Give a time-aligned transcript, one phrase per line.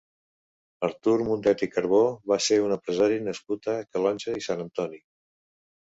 [0.87, 1.99] Artur Mundet i Carbó
[2.33, 5.03] va ser un empresari nascut a Calonge i Sant Antoni.